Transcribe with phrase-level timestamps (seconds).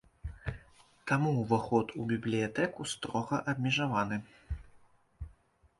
[1.11, 4.17] Таму ўваход у бібліятэку строга абмежаваны.